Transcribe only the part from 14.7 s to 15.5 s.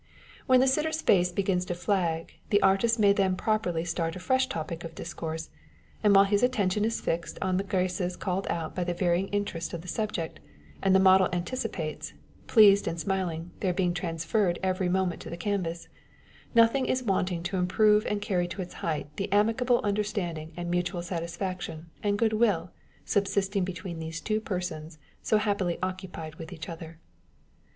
moment to the